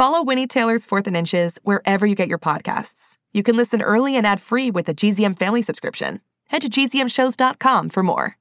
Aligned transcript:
Follow 0.00 0.22
Winnie 0.22 0.46
Taylor's 0.46 0.86
Fourth 0.86 1.06
and 1.06 1.14
Inches 1.14 1.58
wherever 1.62 2.06
you 2.06 2.14
get 2.14 2.26
your 2.26 2.38
podcasts. 2.38 3.18
You 3.34 3.42
can 3.42 3.54
listen 3.54 3.82
early 3.82 4.16
and 4.16 4.26
ad 4.26 4.40
free 4.40 4.70
with 4.70 4.88
a 4.88 4.94
GZM 4.94 5.38
family 5.38 5.60
subscription. 5.60 6.22
Head 6.48 6.62
to 6.62 6.70
gzmshows.com 6.70 7.90
for 7.90 8.02
more. 8.02 8.38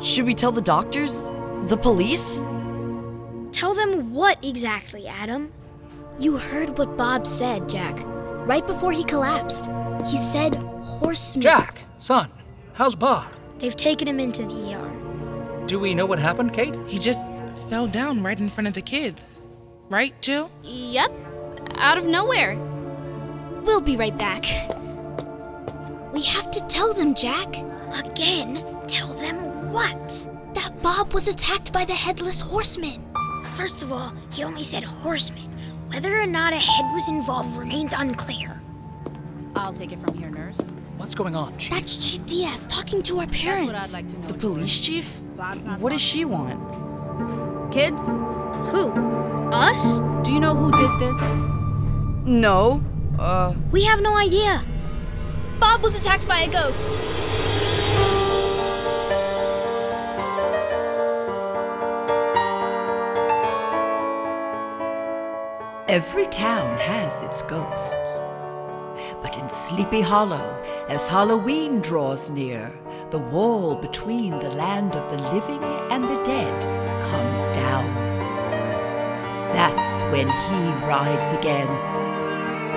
Should 0.00 0.26
we 0.26 0.32
tell 0.32 0.52
the 0.52 0.60
doctors? 0.60 1.32
The 1.62 1.76
police? 1.76 2.38
Tell 3.50 3.74
them 3.74 4.14
what 4.14 4.38
exactly, 4.44 5.08
Adam? 5.08 5.52
You 6.20 6.36
heard 6.36 6.78
what 6.78 6.96
Bob 6.96 7.26
said, 7.26 7.68
Jack. 7.68 7.98
Right 8.46 8.64
before 8.64 8.92
he 8.92 9.02
collapsed. 9.02 9.68
He 10.06 10.18
said 10.18 10.54
horseman. 10.54 11.42
Jack, 11.42 11.80
son, 11.98 12.30
how's 12.74 12.94
Bob? 12.94 13.26
They've 13.58 13.74
taken 13.74 14.06
him 14.06 14.20
into 14.20 14.44
the 14.44 14.74
ER. 14.74 15.07
Do 15.68 15.78
we 15.78 15.94
know 15.94 16.06
what 16.06 16.18
happened, 16.18 16.54
Kate? 16.54 16.74
He 16.86 16.98
just 16.98 17.44
fell 17.68 17.86
down 17.86 18.22
right 18.22 18.40
in 18.40 18.48
front 18.48 18.68
of 18.68 18.72
the 18.72 18.80
kids. 18.80 19.42
Right, 19.90 20.18
Jill? 20.22 20.50
Yep. 20.62 21.12
Out 21.76 21.98
of 21.98 22.06
nowhere. 22.06 22.56
We'll 23.64 23.82
be 23.82 23.94
right 23.94 24.16
back. 24.16 24.46
We 26.10 26.22
have 26.22 26.50
to 26.52 26.66
tell 26.68 26.94
them, 26.94 27.12
Jack. 27.12 27.54
Again, 28.02 28.64
tell 28.86 29.12
them 29.12 29.70
what? 29.70 30.30
That 30.54 30.82
Bob 30.82 31.12
was 31.12 31.28
attacked 31.28 31.70
by 31.70 31.84
the 31.84 31.92
headless 31.92 32.40
horseman. 32.40 33.04
First 33.54 33.82
of 33.82 33.92
all, 33.92 34.14
he 34.32 34.44
only 34.44 34.62
said 34.62 34.84
horseman. 34.84 35.50
Whether 35.88 36.18
or 36.18 36.26
not 36.26 36.54
a 36.54 36.56
head 36.56 36.94
was 36.94 37.10
involved 37.10 37.58
remains 37.58 37.92
unclear. 37.92 38.58
I'll 39.54 39.74
take 39.74 39.92
it 39.92 39.98
from 39.98 40.14
here, 40.14 40.30
nurse. 40.30 40.74
What's 40.98 41.14
going 41.14 41.34
on, 41.36 41.56
Chief? 41.58 41.70
That's 41.72 41.96
Chief 41.96 42.26
Diaz 42.26 42.66
talking 42.66 43.02
to 43.02 43.20
our 43.20 43.26
parents. 43.28 43.72
That's 43.72 43.92
what 43.92 43.98
I'd 43.98 44.02
like 44.04 44.08
to 44.12 44.18
know. 44.20 44.26
The 44.28 44.34
police 44.34 44.80
chief? 44.80 45.20
Bob's 45.36 45.64
not 45.64 45.78
What 45.80 45.92
does 45.92 46.00
she 46.02 46.24
want? 46.24 46.58
Kids, 47.72 48.00
Who? 48.72 48.90
Us? 49.52 50.00
do 50.24 50.32
you 50.32 50.40
know 50.40 50.54
who 50.54 50.70
did 50.76 50.98
this? 50.98 51.20
No. 52.26 52.82
Uh, 53.18 53.54
We 53.70 53.84
have 53.84 54.00
no 54.02 54.16
idea. 54.16 54.64
Bob 55.60 55.82
was 55.82 55.98
attacked 55.98 56.26
by 56.28 56.40
a 56.40 56.48
ghost. 56.50 56.92
Every 65.88 66.26
town 66.26 66.76
has 66.78 67.22
its 67.22 67.40
ghosts. 67.42 68.20
But 69.22 69.36
in 69.36 69.48
Sleepy 69.48 70.00
Hollow, 70.00 70.62
as 70.88 71.06
Halloween 71.06 71.80
draws 71.80 72.30
near, 72.30 72.72
the 73.10 73.18
wall 73.18 73.74
between 73.74 74.38
the 74.38 74.50
land 74.50 74.94
of 74.96 75.10
the 75.10 75.22
living 75.32 75.62
and 75.90 76.04
the 76.04 76.22
dead 76.22 76.62
comes 77.02 77.50
down. 77.50 77.94
That's 79.52 80.02
when 80.12 80.28
he 80.28 80.86
rides 80.86 81.32
again, 81.32 81.66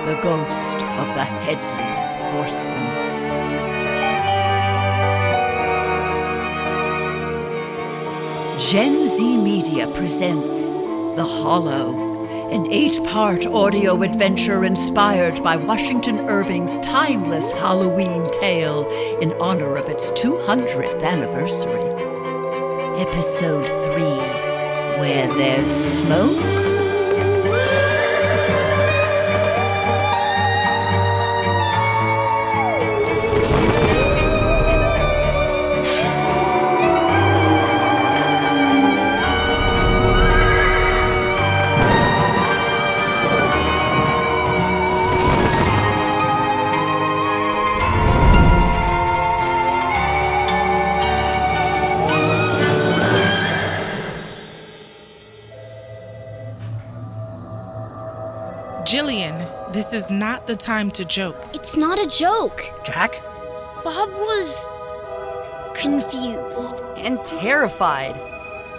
the 0.06 0.20
ghost 0.20 0.76
of 0.76 1.08
the 1.14 1.24
Headless 1.24 2.14
Horseman. 2.32 3.12
Gen 8.58 9.06
Z 9.06 9.36
Media 9.36 9.86
presents 9.88 10.70
The 10.70 11.24
Hollow, 11.24 12.11
an 12.52 12.70
eight 12.70 13.02
part 13.04 13.46
audio 13.46 14.02
adventure 14.02 14.62
inspired 14.62 15.42
by 15.42 15.56
Washington 15.56 16.18
Irving's 16.28 16.76
timeless 16.80 17.50
Halloween 17.52 18.30
tale 18.30 18.86
in 19.22 19.32
honor 19.40 19.76
of 19.76 19.88
its 19.88 20.10
200th 20.10 21.02
anniversary. 21.02 21.80
Episode 23.00 23.66
3 23.94 24.02
Where 25.00 25.28
There's 25.28 25.70
Smoke. 25.70 26.71
Jillian, 58.92 59.72
this 59.72 59.94
is 59.94 60.10
not 60.10 60.46
the 60.46 60.54
time 60.54 60.90
to 60.90 61.04
joke. 61.06 61.48
It's 61.54 61.78
not 61.78 61.98
a 61.98 62.06
joke. 62.06 62.60
Jack? 62.84 63.22
Bob 63.82 64.10
was 64.10 64.66
confused. 65.74 66.74
and 66.98 67.24
terrified. 67.24 68.14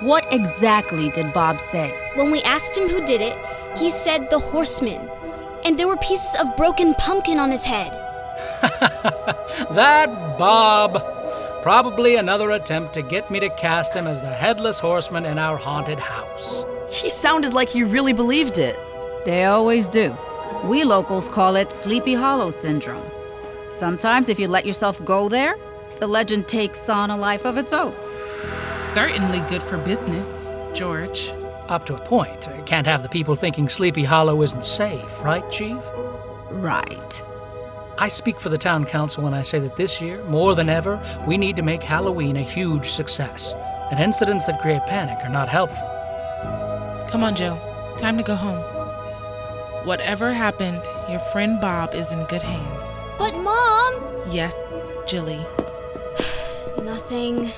What 0.01 0.31
exactly 0.31 1.09
did 1.09 1.33
Bob 1.33 1.59
say? 1.59 1.89
When 2.13 2.29
we 2.29 2.43
asked 2.43 2.77
him 2.77 2.89
who 2.89 3.03
did 3.03 3.21
it, 3.21 3.35
he 3.75 3.89
said 3.89 4.29
the 4.29 4.37
horseman. 4.37 5.09
And 5.65 5.79
there 5.79 5.87
were 5.87 5.97
pieces 5.97 6.39
of 6.39 6.55
broken 6.57 6.93
pumpkin 6.93 7.39
on 7.39 7.49
his 7.49 7.63
head. 7.63 7.91
That 9.71 10.37
Bob. 10.37 11.03
Probably 11.63 12.17
another 12.17 12.51
attempt 12.51 12.93
to 12.93 13.01
get 13.01 13.31
me 13.31 13.39
to 13.39 13.49
cast 13.49 13.95
him 13.95 14.05
as 14.05 14.21
the 14.21 14.29
headless 14.29 14.77
horseman 14.77 15.25
in 15.25 15.39
our 15.39 15.57
haunted 15.57 15.97
house. 15.97 16.65
He 16.91 17.09
sounded 17.09 17.55
like 17.55 17.69
he 17.69 17.83
really 17.83 18.13
believed 18.13 18.59
it. 18.59 18.77
They 19.25 19.45
always 19.45 19.87
do. 19.87 20.15
We 20.65 20.83
locals 20.83 21.29
call 21.29 21.55
it 21.55 21.71
Sleepy 21.71 22.13
Hollow 22.13 22.49
Syndrome. 22.49 23.09
Sometimes, 23.67 24.29
if 24.29 24.39
you 24.39 24.47
let 24.47 24.65
yourself 24.65 25.03
go 25.05 25.29
there, 25.29 25.55
the 25.99 26.07
legend 26.07 26.47
takes 26.47 26.89
on 26.89 27.09
a 27.09 27.17
life 27.17 27.45
of 27.45 27.57
its 27.57 27.71
own. 27.71 27.95
Certainly 28.73 29.39
good 29.49 29.63
for 29.63 29.77
business, 29.77 30.51
George. 30.73 31.31
Up 31.69 31.85
to 31.85 31.95
a 31.95 31.99
point. 31.99 32.47
I 32.49 32.61
Can't 32.61 32.85
have 32.87 33.03
the 33.03 33.09
people 33.09 33.35
thinking 33.35 33.69
Sleepy 33.69 34.03
Hollow 34.03 34.41
isn't 34.41 34.63
safe, 34.63 35.21
right, 35.23 35.49
Chief? 35.49 35.77
Right. 36.51 37.23
I 37.97 38.09
speak 38.09 38.39
for 38.39 38.49
the 38.49 38.57
town 38.57 38.85
council 38.85 39.23
when 39.23 39.33
I 39.33 39.43
say 39.43 39.59
that 39.59 39.77
this 39.77 40.01
year, 40.01 40.21
more 40.25 40.55
than 40.55 40.67
ever, 40.67 41.01
we 41.25 41.37
need 41.37 41.55
to 41.55 41.61
make 41.61 41.83
Halloween 41.83 42.35
a 42.35 42.41
huge 42.41 42.89
success. 42.89 43.53
And 43.91 43.99
incidents 43.99 44.45
that 44.47 44.61
create 44.61 44.81
panic 44.87 45.23
are 45.23 45.29
not 45.29 45.47
helpful. 45.47 45.87
Come 47.09 47.23
on, 47.23 47.35
Joe. 47.35 47.57
Time 47.97 48.17
to 48.17 48.23
go 48.23 48.35
home. 48.35 48.72
Whatever 49.85 50.31
happened, 50.31 50.81
your 51.09 51.19
friend 51.19 51.59
Bob 51.59 51.93
is 51.93 52.13
in 52.13 52.23
good 52.27 52.41
hands. 52.41 53.03
But, 53.19 53.35
Mom! 53.35 54.01
Yes, 54.31 54.55
Jilly. 55.05 55.45
Nothing. 56.83 57.51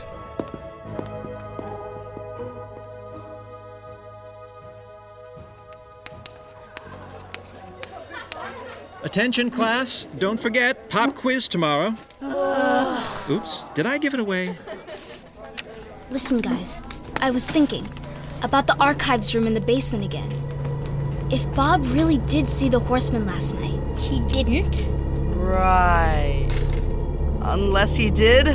Attention, 9.04 9.51
class. 9.51 10.07
Don't 10.18 10.39
forget, 10.39 10.89
pop 10.89 11.13
quiz 11.13 11.48
tomorrow. 11.48 11.94
Oops, 13.30 13.63
did 13.75 13.86
I 13.86 14.00
give 14.00 14.16
it 14.16 14.19
away? 14.19 14.57
Listen, 16.10 16.39
guys. 16.39 16.81
I 17.21 17.30
was 17.30 17.48
thinking 17.48 17.88
about 18.42 18.66
the 18.66 18.75
archives 18.81 19.36
room 19.36 19.45
in 19.45 19.54
the 19.54 19.62
basement 19.62 20.04
again. 20.04 20.44
If 21.31 21.51
Bob 21.56 21.83
really 21.86 22.18
did 22.19 22.48
see 22.48 22.69
the 22.69 22.80
horseman 22.80 23.25
last 23.25 23.56
night, 23.60 23.81
He 23.98 24.19
didn't? 24.19 24.92
Right. 25.36 26.48
Unless 27.42 27.95
he 27.95 28.10
did? 28.10 28.48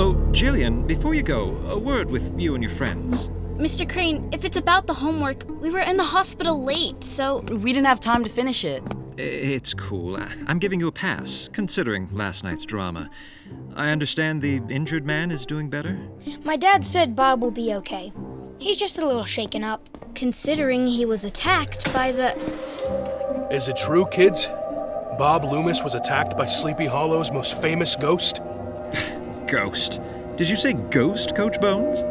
Oh, 0.00 0.14
Jillian, 0.32 0.86
before 0.86 1.14
you 1.14 1.22
go, 1.22 1.56
a 1.68 1.78
word 1.78 2.10
with 2.10 2.32
you 2.38 2.54
and 2.54 2.62
your 2.62 2.70
friends. 2.72 3.28
Mr. 3.56 3.88
Crane, 3.90 4.28
if 4.32 4.44
it's 4.44 4.56
about 4.56 4.86
the 4.86 4.94
homework, 4.94 5.44
we 5.60 5.70
were 5.70 5.80
in 5.80 5.96
the 5.96 6.04
hospital 6.04 6.62
late, 6.62 7.02
so 7.02 7.40
We 7.50 7.72
didn't 7.72 7.86
have 7.86 7.98
time 7.98 8.22
to 8.24 8.30
finish 8.30 8.64
it. 8.64 8.82
It's 9.16 9.74
cool. 9.74 10.16
I- 10.16 10.28
I'm 10.46 10.58
giving 10.60 10.78
you 10.78 10.86
a 10.86 10.92
pass, 10.92 11.50
considering 11.52 12.08
last 12.12 12.44
night's 12.44 12.64
drama. 12.64 13.10
I 13.74 13.90
understand 13.90 14.42
the 14.42 14.60
injured 14.68 15.04
man 15.04 15.30
is 15.32 15.44
doing 15.44 15.68
better? 15.70 15.98
My 16.44 16.56
dad 16.56 16.84
said 16.86 17.16
Bob 17.16 17.42
will 17.42 17.50
be 17.50 17.74
okay. 17.74 18.12
He's 18.58 18.76
just 18.76 18.98
a 18.98 19.06
little 19.06 19.24
shaken 19.24 19.62
up. 19.64 19.88
considering 20.14 20.88
he 20.88 21.04
was 21.04 21.22
attacked 21.22 21.92
by 21.92 22.10
the. 22.10 22.34
Is 23.52 23.68
it 23.68 23.76
true, 23.76 24.04
kids? 24.10 24.46
Bob 25.16 25.44
Loomis 25.44 25.82
was 25.82 25.94
attacked 25.94 26.36
by 26.36 26.46
Sleepy 26.46 26.86
Hollow's 26.86 27.30
most 27.32 27.60
famous 27.62 27.94
ghost? 27.96 28.40
Ghost. 29.46 30.00
Did 30.36 30.50
you 30.50 30.56
say 30.56 30.72
ghost, 30.74 31.34
Coach 31.34 31.60
Bones? 31.60 32.02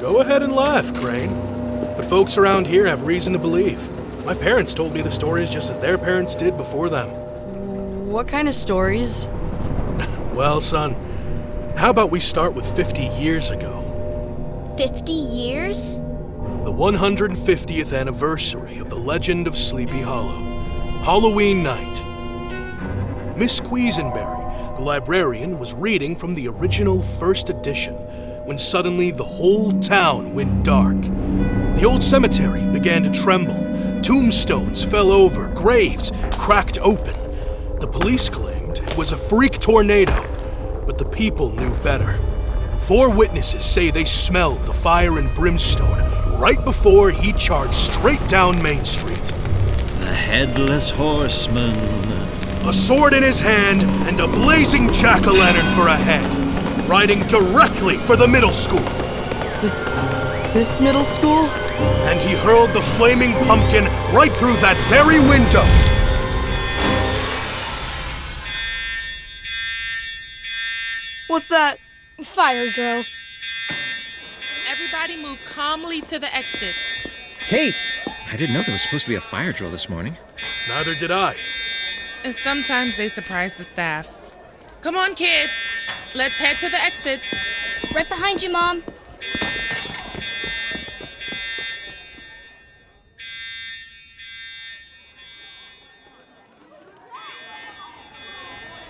Go 0.00 0.18
ahead 0.20 0.42
and 0.42 0.52
laugh, 0.52 0.92
Crane. 0.94 1.30
But 1.96 2.04
folks 2.04 2.36
around 2.36 2.66
here 2.66 2.86
have 2.86 3.04
reason 3.06 3.32
to 3.32 3.38
believe. 3.38 3.80
My 4.26 4.34
parents 4.34 4.74
told 4.74 4.92
me 4.92 5.00
the 5.02 5.10
stories 5.10 5.48
just 5.50 5.70
as 5.70 5.80
their 5.80 5.96
parents 5.96 6.36
did 6.36 6.56
before 6.56 6.88
them. 6.88 7.08
What 8.08 8.26
kind 8.28 8.48
of 8.48 8.54
stories? 8.54 9.26
Well, 10.34 10.60
son, 10.62 10.94
how 11.76 11.90
about 11.90 12.10
we 12.10 12.18
start 12.18 12.54
with 12.54 12.64
50 12.74 13.02
years 13.02 13.50
ago? 13.50 13.81
50 14.76 15.12
years? 15.12 16.00
The 16.64 16.72
150th 16.72 17.98
anniversary 17.98 18.78
of 18.78 18.88
the 18.88 18.96
legend 18.96 19.46
of 19.46 19.58
Sleepy 19.58 20.00
Hollow. 20.00 20.42
Halloween 21.04 21.62
night. 21.62 22.02
Miss 23.36 23.60
Quisenberry, 23.60 24.74
the 24.76 24.80
librarian, 24.80 25.58
was 25.58 25.74
reading 25.74 26.16
from 26.16 26.34
the 26.34 26.48
original 26.48 27.02
first 27.02 27.50
edition 27.50 27.94
when 28.46 28.56
suddenly 28.56 29.10
the 29.10 29.24
whole 29.24 29.78
town 29.80 30.32
went 30.32 30.64
dark. 30.64 31.00
The 31.02 31.84
old 31.86 32.02
cemetery 32.02 32.64
began 32.72 33.02
to 33.02 33.10
tremble. 33.10 34.00
Tombstones 34.00 34.84
fell 34.84 35.10
over, 35.10 35.48
graves 35.48 36.12
cracked 36.38 36.78
open. 36.78 37.14
The 37.78 37.88
police 37.88 38.30
claimed 38.30 38.78
it 38.78 38.96
was 38.96 39.12
a 39.12 39.18
freak 39.18 39.58
tornado, 39.58 40.14
but 40.86 40.96
the 40.96 41.04
people 41.04 41.52
knew 41.52 41.74
better. 41.82 42.18
Four 42.82 43.10
witnesses 43.10 43.64
say 43.64 43.92
they 43.92 44.04
smelled 44.04 44.66
the 44.66 44.72
fire 44.72 45.18
and 45.18 45.32
brimstone 45.36 46.00
right 46.36 46.62
before 46.64 47.12
he 47.12 47.32
charged 47.34 47.74
straight 47.74 48.26
down 48.26 48.60
Main 48.60 48.84
Street. 48.84 49.24
The 50.00 50.12
Headless 50.12 50.90
Horseman. 50.90 51.76
A 52.66 52.72
sword 52.72 53.12
in 53.12 53.22
his 53.22 53.38
hand 53.38 53.82
and 54.08 54.18
a 54.18 54.26
blazing 54.26 54.92
jack 54.92 55.28
o' 55.28 55.32
lantern 55.32 55.64
for 55.76 55.86
a 55.86 55.96
head, 55.96 56.26
riding 56.88 57.24
directly 57.28 57.98
for 57.98 58.16
the 58.16 58.26
middle 58.26 58.52
school. 58.52 58.84
This 60.52 60.80
middle 60.80 61.04
school? 61.04 61.46
And 62.10 62.20
he 62.20 62.34
hurled 62.34 62.70
the 62.70 62.82
flaming 62.82 63.32
pumpkin 63.46 63.84
right 64.12 64.32
through 64.32 64.56
that 64.56 64.76
very 64.90 65.20
window. 65.20 65.62
What's 71.28 71.48
that? 71.48 71.78
Fire 72.24 72.70
drill. 72.70 73.04
Everybody 74.70 75.16
move 75.16 75.38
calmly 75.44 76.00
to 76.02 76.18
the 76.18 76.34
exits. 76.34 76.78
Kate! 77.40 77.86
I 78.06 78.36
didn't 78.36 78.54
know 78.54 78.62
there 78.62 78.72
was 78.72 78.82
supposed 78.82 79.04
to 79.04 79.10
be 79.10 79.16
a 79.16 79.20
fire 79.20 79.52
drill 79.52 79.70
this 79.70 79.88
morning. 79.88 80.16
Neither 80.68 80.94
did 80.94 81.10
I. 81.10 81.34
Sometimes 82.30 82.96
they 82.96 83.08
surprise 83.08 83.56
the 83.56 83.64
staff. 83.64 84.16
Come 84.80 84.96
on, 84.96 85.14
kids. 85.14 85.52
Let's 86.14 86.36
head 86.36 86.58
to 86.58 86.68
the 86.68 86.82
exits. 86.82 87.34
Right 87.94 88.08
behind 88.08 88.42
you, 88.42 88.50
Mom. 88.50 88.82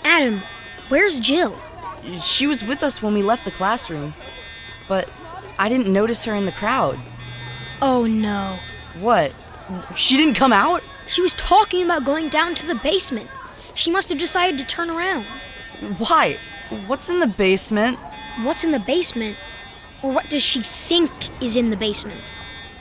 Adam, 0.04 0.42
where's 0.88 1.18
Jill? 1.18 1.58
She 2.20 2.46
was 2.46 2.64
with 2.64 2.82
us 2.82 3.02
when 3.02 3.14
we 3.14 3.22
left 3.22 3.44
the 3.44 3.50
classroom. 3.50 4.14
But 4.88 5.10
I 5.58 5.68
didn't 5.68 5.92
notice 5.92 6.24
her 6.24 6.34
in 6.34 6.46
the 6.46 6.52
crowd. 6.52 6.98
Oh 7.80 8.06
no. 8.06 8.58
What? 8.98 9.32
She 9.94 10.16
didn't 10.16 10.34
come 10.34 10.52
out? 10.52 10.82
She 11.06 11.22
was 11.22 11.34
talking 11.34 11.84
about 11.84 12.04
going 12.04 12.28
down 12.28 12.54
to 12.56 12.66
the 12.66 12.74
basement. 12.76 13.28
She 13.74 13.90
must 13.90 14.08
have 14.08 14.18
decided 14.18 14.58
to 14.58 14.64
turn 14.64 14.90
around. 14.90 15.24
Why? 15.98 16.38
What's 16.86 17.08
in 17.08 17.20
the 17.20 17.26
basement? 17.26 17.98
What's 18.42 18.64
in 18.64 18.70
the 18.70 18.80
basement? 18.80 19.36
Or 20.02 20.12
what 20.12 20.28
does 20.28 20.42
she 20.42 20.60
think 20.60 21.10
is 21.42 21.56
in 21.56 21.70
the 21.70 21.76
basement? 21.76 22.38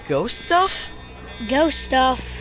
Ghost 0.07 0.39
stuff? 0.39 0.91
Ghost 1.47 1.79
stuff. 1.79 2.40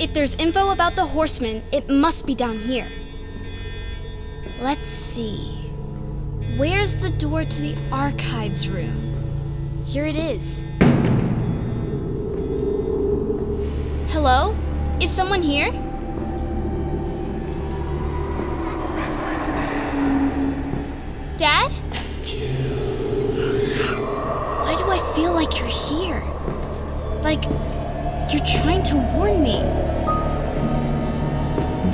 If 0.00 0.14
there's 0.14 0.36
info 0.36 0.70
about 0.70 0.94
the 0.94 1.04
horseman, 1.04 1.60
it 1.72 1.88
must 1.88 2.24
be 2.24 2.36
down 2.36 2.60
here. 2.60 2.88
Let's 4.60 4.88
see. 4.88 5.72
Where's 6.56 6.96
the 6.96 7.10
door 7.10 7.42
to 7.44 7.60
the 7.60 7.76
archives 7.90 8.68
room? 8.68 9.84
Here 9.86 10.06
it 10.06 10.14
is. 10.14 10.70
Hello? 14.12 14.54
Is 15.00 15.10
someone 15.10 15.42
here? 15.42 15.72
Dad? 21.36 21.72
Why 24.62 24.74
do 24.76 24.84
I 24.90 25.12
feel 25.16 25.32
like 25.32 25.58
you're 25.58 25.66
here? 25.66 26.22
Like 27.22 27.42
you're 28.32 28.44
trying 28.44 28.82
to 28.82 28.96
warn 29.14 29.42
me. 29.42 29.60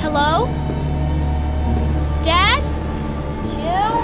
Hello? 0.01 0.47
Dad? 2.21 2.61
Jill? 3.51 4.01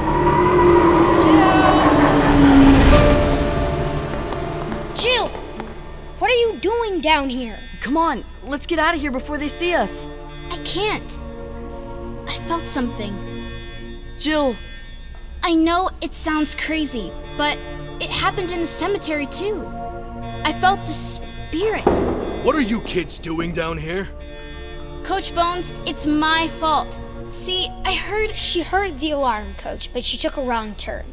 Jill! 4.96 5.28
What 6.20 6.32
are 6.32 6.36
you 6.36 6.58
doing 6.62 7.02
down 7.02 7.28
here? 7.28 7.60
Come 7.82 7.98
on, 7.98 8.24
let's 8.44 8.66
get 8.66 8.80
out 8.80 8.96
of 8.96 9.02
here 9.02 9.12
before 9.12 9.38
they 9.38 9.50
see 9.50 9.74
us. 9.74 10.10
I 10.50 10.58
can't. 10.60 11.20
I 12.28 12.38
felt 12.48 12.66
something. 12.66 13.14
Jill, 14.18 14.56
I 15.44 15.54
know 15.54 15.90
it 16.02 16.14
sounds 16.14 16.56
crazy, 16.56 17.12
but 17.36 17.58
it 18.00 18.10
happened 18.10 18.52
in 18.52 18.62
the 18.62 18.68
cemetery 18.68 19.26
too. 19.26 19.66
I 20.46 20.54
felt 20.54 20.86
the 20.86 20.92
spirit. 21.52 21.84
What 22.46 22.56
are 22.56 22.62
you 22.62 22.80
kids 22.82 23.20
doing 23.20 23.52
down 23.52 23.78
here? 23.78 24.08
Coach 25.04 25.36
Bones, 25.36 25.74
it's 25.86 26.08
my 26.08 26.48
fault. 26.48 26.98
See, 27.30 27.68
I 27.84 27.94
heard 27.94 28.38
She 28.38 28.62
heard 28.62 29.00
the 29.00 29.12
alarm, 29.12 29.56
coach, 29.58 29.92
but 29.92 30.06
she 30.06 30.18
took 30.18 30.38
a 30.38 30.42
wrong 30.42 30.76
turn. 30.76 31.04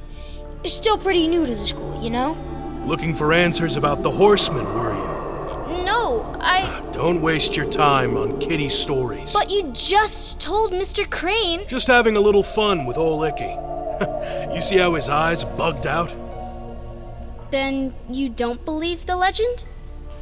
Still 0.65 0.97
pretty 0.97 1.27
new 1.27 1.45
to 1.45 1.55
the 1.57 1.67
school, 1.67 2.01
you 2.01 2.11
know? 2.11 2.37
Looking 2.85 3.15
for 3.15 3.33
answers 3.33 3.77
about 3.77 4.05
the 4.05 4.11
horseman, 4.13 4.65
were 4.75 4.95
you? 4.95 5.85
No, 5.85 6.33
I. 6.41 6.89
Don't 6.93 7.21
waste 7.21 7.57
your 7.57 7.69
time 7.69 8.17
on 8.17 8.39
kitty 8.39 8.69
stories. 8.69 9.33
But 9.33 9.51
you 9.51 9.73
just 9.73 10.41
told 10.41 10.73
Mr. 10.73 11.09
Crane. 11.11 11.67
Just 11.67 11.89
having 11.89 12.17
a 12.17 12.21
little 12.21 12.45
fun 12.45 12.87
with 12.87 12.97
old 12.97 13.25
Icky. 13.25 13.57
you 14.55 14.63
see 14.63 14.79
how 14.79 14.95
his 14.95 15.09
eyes 15.09 15.43
bugged 15.45 15.87
out? 15.87 16.15
Then 17.51 17.95
you 18.09 18.29
don't 18.29 18.65
believe 18.65 19.07
the 19.07 19.17
legend? 19.17 19.65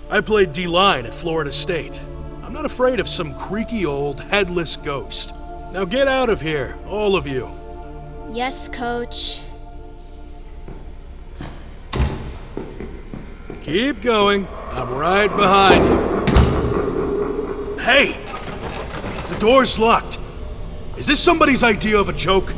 I 0.08 0.20
played 0.20 0.52
D 0.52 0.68
line 0.68 1.04
at 1.04 1.12
Florida 1.12 1.50
State. 1.50 2.00
I'm 2.44 2.52
not 2.52 2.64
afraid 2.64 3.00
of 3.00 3.08
some 3.08 3.36
creaky 3.36 3.84
old 3.84 4.20
headless 4.20 4.76
ghost. 4.76 5.34
Now 5.72 5.84
get 5.84 6.06
out 6.06 6.30
of 6.30 6.40
here, 6.40 6.78
all 6.86 7.16
of 7.16 7.26
you. 7.26 7.50
Yes, 8.30 8.68
coach. 8.68 9.42
Keep 13.62 14.00
going. 14.00 14.46
I'm 14.70 14.90
right 14.90 15.28
behind 15.28 15.84
you. 15.84 15.96
Hey! 17.82 18.16
The 19.28 19.36
door's 19.40 19.76
locked. 19.76 20.20
Is 20.96 21.08
this 21.08 21.18
somebody's 21.18 21.64
idea 21.64 21.98
of 21.98 22.08
a 22.08 22.12
joke? 22.12 22.54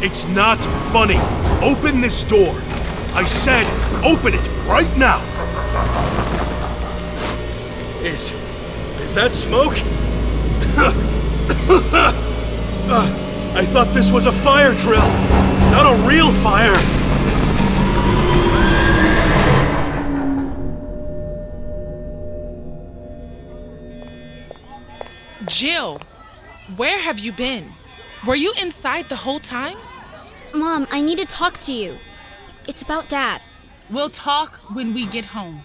It's 0.00 0.28
not 0.28 0.62
funny. 0.92 1.18
Open 1.62 2.00
this 2.00 2.24
door. 2.24 2.54
I 3.14 3.24
said, 3.24 3.66
open 4.04 4.34
it 4.34 4.48
right 4.66 4.96
now. 4.96 5.22
Is. 8.02 8.34
is 9.00 9.14
that 9.14 9.34
smoke? 9.34 9.76
uh, 12.88 13.20
I 13.56 13.64
thought 13.64 13.94
this 13.94 14.10
was 14.10 14.26
a 14.26 14.32
fire 14.32 14.74
drill, 14.74 15.08
not 15.70 15.86
a 15.86 16.08
real 16.08 16.30
fire. 16.32 16.76
Jill, 25.46 26.00
where 26.76 26.98
have 26.98 27.18
you 27.18 27.32
been? 27.32 27.72
Were 28.26 28.34
you 28.34 28.52
inside 28.60 29.08
the 29.08 29.16
whole 29.16 29.40
time? 29.40 29.76
Mom, 30.54 30.86
I 30.92 31.00
need 31.00 31.18
to 31.18 31.26
talk 31.26 31.54
to 31.58 31.72
you. 31.72 31.98
It's 32.68 32.82
about 32.82 33.08
Dad. 33.08 33.42
We'll 33.90 34.08
talk 34.08 34.58
when 34.72 34.94
we 34.94 35.04
get 35.04 35.24
home. 35.24 35.64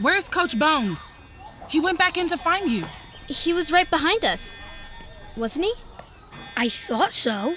Where's 0.00 0.30
Coach 0.30 0.58
Bones? 0.58 1.20
He 1.68 1.78
went 1.78 1.98
back 1.98 2.16
in 2.16 2.26
to 2.28 2.38
find 2.38 2.70
you. 2.70 2.86
He 3.26 3.52
was 3.52 3.70
right 3.70 3.88
behind 3.90 4.24
us. 4.24 4.62
Wasn't 5.36 5.66
he? 5.66 5.74
I 6.56 6.70
thought 6.70 7.12
so. 7.12 7.56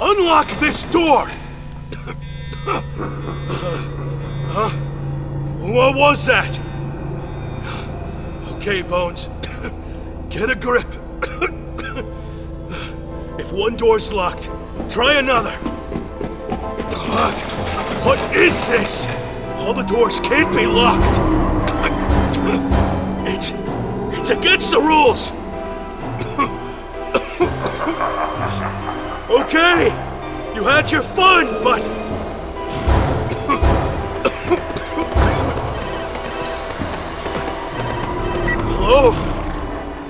Unlock 0.00 0.48
this 0.58 0.82
door! 0.84 1.28
huh? 4.48 4.70
What 5.60 5.96
was 5.96 6.26
that? 6.26 6.58
Okay, 8.54 8.82
Bones. 8.82 9.28
Get 10.28 10.50
a 10.50 10.56
grip. 10.56 10.86
One 13.52 13.76
door's 13.76 14.12
locked, 14.14 14.48
try 14.88 15.18
another. 15.18 15.52
God, 16.90 17.34
what 18.04 18.18
is 18.34 18.66
this? 18.66 19.06
All 19.58 19.74
the 19.74 19.82
doors 19.82 20.20
can't 20.20 20.54
be 20.54 20.66
locked. 20.66 21.20
It's 23.24 23.52
it's 24.18 24.30
against 24.30 24.72
the 24.72 24.80
rules. 24.80 25.30
okay, 29.30 29.84
you 30.54 30.64
had 30.64 30.90
your 30.90 31.02
fun, 31.02 31.46
but 31.62 31.82
Hello? 38.74 39.12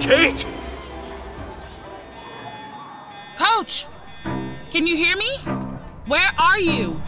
Kate? 0.01 0.47
Coach! 3.57 3.87
Can 4.71 4.87
you 4.87 4.97
hear 4.97 5.15
me? 5.15 5.37
Where 6.07 6.31
are 6.39 6.59
you? 6.59 7.03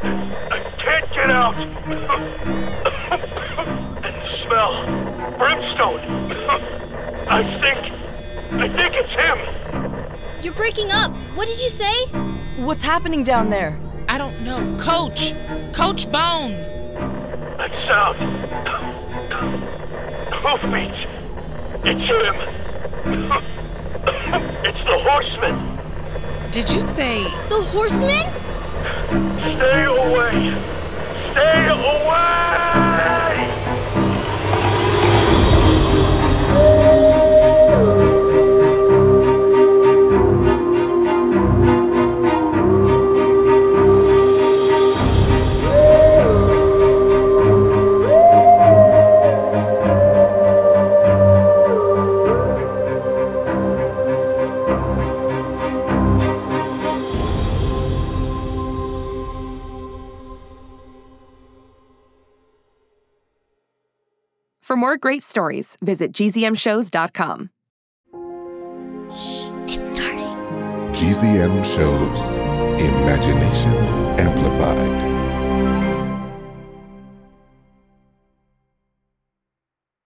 I 0.00 0.60
can't 0.78 1.10
get 1.12 1.28
out. 1.28 1.56
Smell. 4.42 4.86
Brimstone. 5.36 6.00
I 7.28 7.42
think. 7.60 7.80
I 8.62 8.68
think 8.68 8.94
it's 8.94 9.12
him. 9.12 9.38
You're 10.40 10.54
breaking 10.54 10.92
up. 10.92 11.10
What 11.34 11.48
did 11.48 11.58
you 11.60 11.68
say? 11.68 12.06
What's 12.58 12.84
happening 12.84 13.24
down 13.24 13.50
there? 13.50 13.76
I 14.08 14.18
don't 14.18 14.42
know. 14.42 14.76
Coach! 14.78 15.34
Coach 15.72 16.10
Bones! 16.12 16.68
That 17.58 17.74
sound. 17.88 18.18
Hoofbeats. 20.32 21.06
It's 21.84 22.04
him. 22.04 23.55
It's 24.64 24.82
the 24.84 24.98
horseman. 24.98 25.78
Did 26.50 26.70
you 26.70 26.80
say. 26.80 27.24
The 27.48 27.60
horseman? 27.72 28.26
Stay 29.56 29.84
away. 29.84 30.54
Stay 31.32 31.68
away! 31.68 33.25
More 64.86 64.96
great 64.96 65.24
stories, 65.24 65.76
visit 65.82 66.12
gzmshows.com. 66.12 67.50
It's 69.66 69.94
starting. 69.94 70.32
GZM 70.94 71.64
shows 71.64 72.36
Imagination 72.80 73.74
Amplified. 74.20 75.02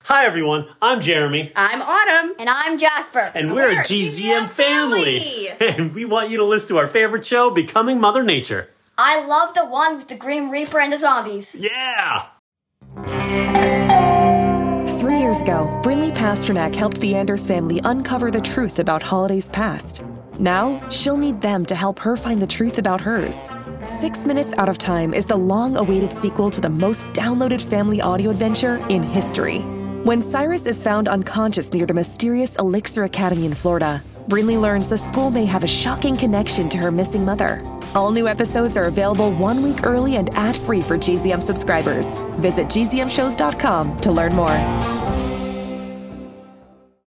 Hi, 0.04 0.26
everyone. 0.26 0.70
I'm 0.82 1.02
Jeremy. 1.02 1.52
I'm 1.54 1.82
Autumn. 1.82 2.36
And 2.40 2.50
I'm 2.50 2.80
Jasper. 2.80 3.30
And 3.36 3.54
we're, 3.54 3.72
a 3.72 3.84
GZM, 3.84 4.50
family. 4.50 5.50
and 5.60 5.94
we 5.94 6.06
want 6.06 6.30
you 6.30 6.38
to 6.38 6.46
listen 6.46 6.70
to 6.70 6.78
our 6.78 6.88
favorite 6.88 7.26
show, 7.26 7.52
Becoming 7.52 8.00
Mother 8.00 8.24
Nature. 8.24 8.70
I 8.98 9.26
love 9.26 9.54
the 9.54 9.66
one 9.66 9.98
with 9.98 10.08
the 10.08 10.16
Green 10.16 10.50
Reaper 10.50 10.80
and 10.80 10.94
the 10.94 10.98
zombies. 10.98 11.58
Yeah! 11.60 12.28
Years 15.32 15.42
ago, 15.44 15.80
Brinley 15.82 16.14
Pasternak 16.14 16.76
helped 16.76 17.00
the 17.00 17.16
Anders 17.16 17.46
family 17.46 17.80
uncover 17.86 18.32
the 18.32 18.42
truth 18.42 18.80
about 18.80 19.02
Holiday's 19.02 19.50
past. 19.50 20.04
Now, 20.38 20.86
she'll 20.90 21.16
need 21.16 21.40
them 21.40 21.66
to 21.68 21.74
help 21.74 22.00
her 22.00 22.18
find 22.18 22.42
the 22.42 22.46
truth 22.46 22.78
about 22.78 23.00
hers. 23.00 23.50
Six 23.86 24.26
Minutes 24.26 24.52
Out 24.58 24.68
of 24.68 24.78
Time 24.78 25.14
is 25.14 25.26
the 25.26 25.38
long 25.38 25.78
awaited 25.78 26.12
sequel 26.12 26.50
to 26.52 26.60
the 26.60 26.70
most 26.70 27.06
downloaded 27.14 27.62
family 27.62 28.02
audio 28.02 28.30
adventure 28.30 28.86
in 28.90 29.04
history. 29.04 29.60
When 30.04 30.22
Cyrus 30.22 30.66
is 30.66 30.84
found 30.84 31.08
unconscious 31.08 31.72
near 31.72 31.86
the 31.86 31.94
mysterious 31.94 32.54
Elixir 32.58 33.06
Academy 33.06 33.46
in 33.46 33.54
Florida, 33.54 34.04
Brinley 34.28 34.60
learns 34.60 34.90
the 34.90 34.98
school 34.98 35.32
may 35.32 35.46
have 35.46 35.64
a 35.64 35.68
shocking 35.68 36.18
connection 36.18 36.68
to 36.68 36.78
her 36.78 36.92
missing 36.92 37.24
mother. 37.24 37.62
All 37.96 38.12
new 38.12 38.28
episodes 38.28 38.76
are 38.76 38.88
available 38.88 39.32
one 39.32 39.64
week 39.64 39.86
early 39.86 40.18
and 40.18 40.30
ad 40.32 40.58
free 40.58 40.82
for 40.82 40.98
GZM 40.98 41.42
subscribers. 41.42 42.20
Visit 42.42 42.68
gzmshows.com 42.68 44.00
to 44.02 44.12
learn 44.12 44.36
more. 44.36 45.01